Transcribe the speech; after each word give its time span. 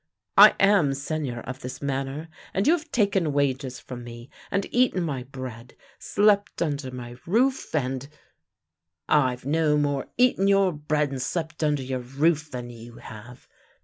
"I 0.45 0.55
am 0.59 0.95
Seigneur 0.95 1.41
of 1.41 1.59
this 1.59 1.79
manor, 1.79 2.27
and 2.55 2.65
you 2.65 2.73
have 2.73 2.91
taken 2.91 3.33
wages 3.33 3.79
from 3.79 4.03
me 4.03 4.31
and 4.49 4.65
eaten 4.71 5.03
my 5.03 5.21
bread, 5.21 5.75
slept 5.99 6.59
under 6.63 6.89
my 6.89 7.17
roof, 7.27 7.75
and" 7.75 8.03
80 8.03 8.07
THE 8.07 8.09
LANE 8.09 8.09
THAT 8.09 8.09
HAD 8.09 9.21
NO 9.21 9.21
TURNING" 9.21 9.27
I've 9.33 9.45
no 9.45 9.77
more 9.77 10.07
eaten 10.17 10.47
your 10.47 10.73
bread 10.73 11.11
and 11.11 11.21
slept 11.21 11.63
under 11.63 11.83
your 11.83 11.99
roof 11.99 12.49
than 12.49 12.71
you 12.71 12.95
have. 12.95 13.47